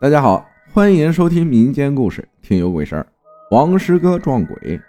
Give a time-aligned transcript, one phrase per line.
[0.00, 3.02] 大家好，欢迎收听民间故事《听有鬼事儿》。
[3.56, 4.80] 王师哥撞鬼。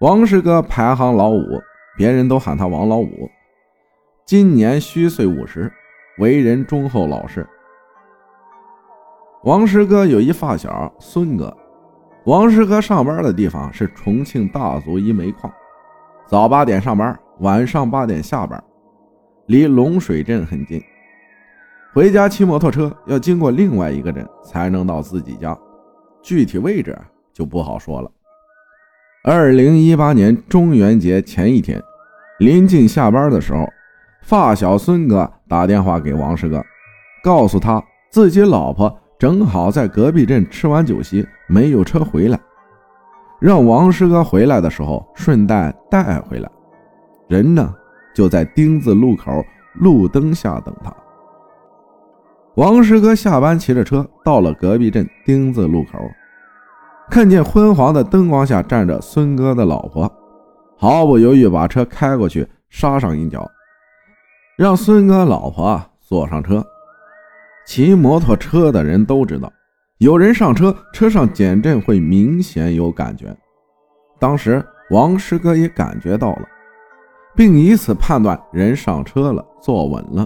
[0.00, 1.44] 王师哥排行老五，
[1.94, 3.28] 别人都喊他王老五。
[4.24, 5.70] 今年虚岁五十，
[6.16, 7.46] 为人忠厚老实。
[9.42, 11.54] 王师哥有一发小孙哥。
[12.24, 15.52] 王师哥上班的地方是重庆大足一煤矿，
[16.26, 18.64] 早八点上班，晚上八点下班，
[19.44, 20.82] 离龙水镇很近。
[21.94, 25.56] 回家骑摩托车要经过另外一个镇才能到自己家，
[26.20, 26.98] 具体位置
[27.32, 28.10] 就不好说了。
[29.22, 31.80] 二零一八年中元节前一天，
[32.40, 33.64] 临近下班的时候，
[34.22, 36.60] 发小孙哥打电话给王师哥，
[37.22, 37.80] 告诉他
[38.10, 42.36] 自己老婆正好在隔壁镇吃完酒席，没有车回来，
[43.38, 46.50] 让王师哥回来的时候顺带带回来。
[47.28, 47.72] 人呢
[48.12, 49.30] 就在丁字路口
[49.74, 50.92] 路灯下等他。
[52.56, 55.98] 王师哥下班骑着车到了隔壁镇丁字路口，
[57.10, 60.10] 看见昏黄的灯光下站着孙哥的老婆，
[60.76, 63.50] 毫不犹豫把车开过去，刹上一脚，
[64.56, 66.64] 让孙哥老婆坐上车。
[67.66, 69.52] 骑摩托车的人都知道，
[69.98, 73.36] 有人上车，车上减震会明显有感觉。
[74.20, 76.46] 当时王师哥也感觉到了，
[77.34, 80.24] 并以此判断人上车了，坐稳了。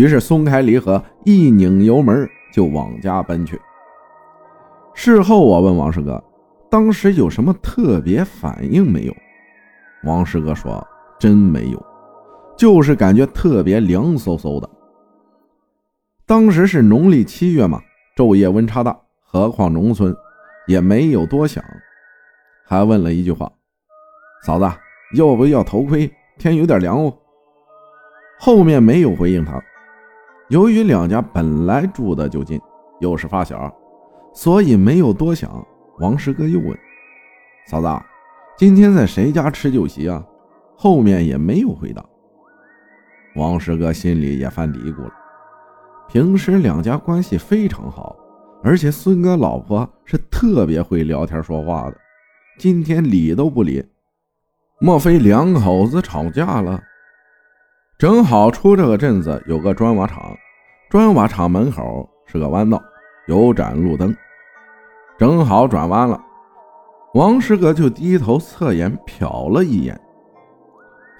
[0.00, 3.60] 于是松开离合，一拧油门就往家奔去。
[4.94, 6.24] 事后我问王师哥，
[6.70, 9.14] 当时有什么特别反应没有？
[10.04, 10.82] 王师哥说
[11.20, 11.86] ：“真没有，
[12.56, 14.66] 就是感觉特别凉飕飕的。
[16.24, 17.78] 当时是农历七月嘛，
[18.16, 20.16] 昼夜温差大，何况农村，
[20.66, 21.62] 也没有多想，
[22.66, 23.52] 还问了一句话
[24.46, 24.64] ：‘嫂子，
[25.14, 26.10] 要不要头盔？
[26.38, 27.14] 天有点凉哦。’
[28.40, 29.62] 后面没有回应他。”
[30.50, 32.60] 由于两家本来住的就近，
[32.98, 33.72] 又是发小，
[34.34, 35.64] 所以没有多想。
[36.00, 36.76] 王师哥又问
[37.70, 37.86] ：“嫂子，
[38.58, 40.24] 今天在谁家吃酒席啊？”
[40.76, 42.04] 后面也没有回答。
[43.36, 45.12] 王师哥心里也犯嘀咕了。
[46.08, 48.16] 平时两家关系非常好，
[48.64, 51.96] 而且孙哥老婆是特别会聊天说话的，
[52.58, 53.84] 今天理都不理，
[54.80, 56.82] 莫非两口子吵架了？
[57.98, 60.34] 正好出这个镇子有个砖瓦厂，
[60.90, 62.82] 砖瓦厂门口是个弯道，
[63.28, 64.12] 有盏路灯。
[65.16, 66.20] 正好转弯了，
[67.14, 69.98] 王师哥就低头侧眼瞟了一眼，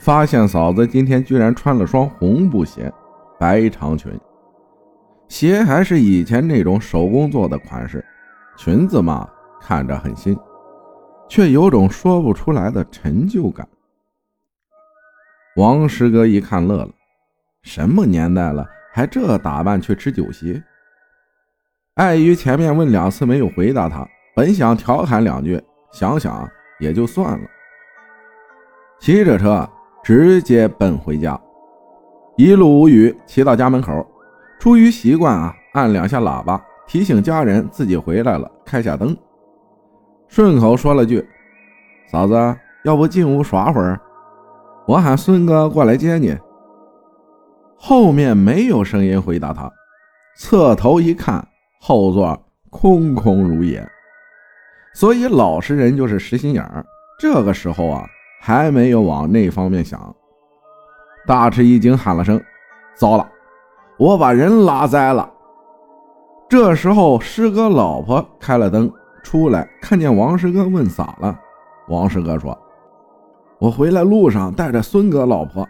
[0.01, 2.93] 发现嫂子今天居然穿了双红布鞋，
[3.39, 4.13] 白长裙，
[5.29, 8.05] 鞋还是以前那种手工做的款式，
[8.57, 9.29] 裙子嘛
[9.61, 10.37] 看着很新，
[11.29, 13.69] 却有种说不出来的陈旧感。
[15.55, 16.91] 王师哥一看乐了，
[17.63, 20.63] 什么年代了，还这打扮去吃酒席？
[21.95, 25.63] 碍于前面问两次没有回答他，本想调侃两句，
[25.93, 27.47] 想想也就算了。
[28.99, 29.69] 骑着车
[30.03, 31.39] 直接奔回家，
[32.37, 34.07] 一路无语，骑到家门口，
[34.59, 39.17] 出于习惯啊，按两下喇叭提醒家人自己回来了，开下灯，
[40.29, 41.27] 顺口说了句
[42.11, 42.35] ：“嫂子，
[42.85, 44.01] 要不进屋耍会儿？”
[44.87, 46.37] 我喊孙哥过来接你。
[47.83, 49.73] 后面没有声音回答他，
[50.37, 51.43] 侧头一看，
[51.81, 53.83] 后座空空如也。
[54.93, 56.85] 所以老实人就是实心眼儿，
[57.19, 58.05] 这个时候啊，
[58.43, 60.15] 还没有往那方面想。
[61.27, 62.39] 大吃一惊，喊了声
[62.95, 63.27] ：“糟了，
[63.99, 65.29] 我把人拉栽了！”
[66.51, 68.93] 这时候师哥老婆开了灯
[69.23, 71.35] 出来，看见王师哥，问咋了。
[71.89, 72.57] 王师哥说。
[73.59, 75.67] 我回来路上带着孙哥老婆，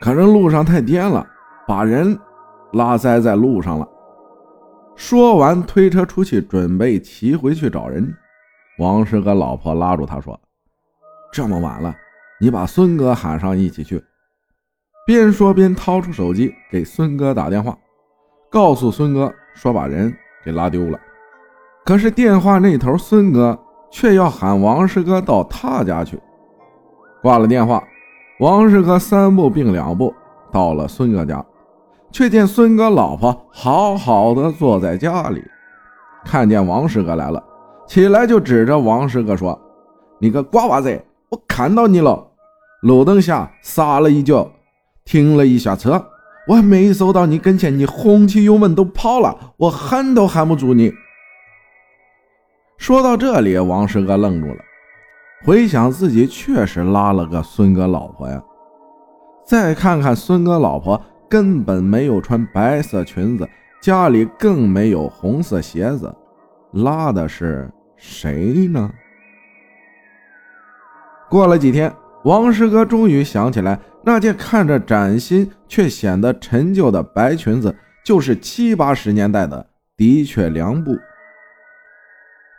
[0.00, 1.26] 可是路上太颠了，
[1.66, 2.18] 把人
[2.72, 3.88] 拉栽在路上了。
[4.94, 8.14] 说完，推车出去，准备骑回去找人。
[8.78, 10.38] 王师哥老婆拉住他说
[11.32, 11.94] ：“这么晚了，
[12.40, 14.02] 你把孙哥喊上一起去。”
[15.06, 17.76] 边说边掏出手机给孙哥打电话，
[18.50, 20.14] 告诉孙哥说把人
[20.44, 20.98] 给拉丢了。
[21.84, 23.58] 可是电话那头孙哥
[23.90, 26.20] 却要喊王师哥到他家去。
[27.22, 27.82] 挂了电话，
[28.40, 30.14] 王师哥三步并两步
[30.52, 31.44] 到了孙哥家，
[32.12, 35.42] 却见孙哥老婆好好的坐在家里。
[36.24, 37.42] 看见王师哥来了，
[37.88, 39.58] 起来就指着王师哥说
[40.20, 42.28] ：“你个瓜娃子，我看到你了！
[42.82, 44.48] 路灯下撒了一脚，
[45.04, 46.06] 停了一下车，
[46.46, 50.92] 我还没走到你跟前，你轰起油门都跑了，我喊都喊不住你。”
[52.78, 54.58] 说到这里，王师哥愣住了。
[55.44, 58.42] 回想自己确实拉了个孙哥老婆呀，
[59.46, 63.48] 再看看孙哥老婆根本没有穿白色裙子，
[63.80, 66.14] 家里更没有红色鞋子，
[66.72, 68.90] 拉的是谁呢？
[71.30, 71.94] 过了几天，
[72.24, 77.74] 王师哥终于想起来，那件看着崭新却显得陈旧的白裙子，
[78.04, 79.64] 就是七八十年代的
[79.96, 80.96] 的确良布，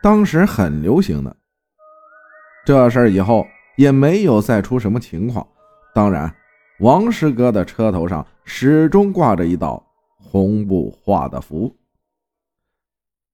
[0.01, 1.35] 当时很流行的。
[2.65, 3.47] 这事儿以后
[3.77, 5.45] 也没有再出什么情况。
[5.93, 6.33] 当然，
[6.79, 9.83] 王师哥的车头上始终挂着一道
[10.17, 11.75] 红布画的符。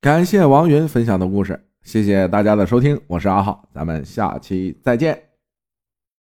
[0.01, 5.25] 感谢王云分享的故事，谢谢大家的收听，我是阿浩，咱们下期再见。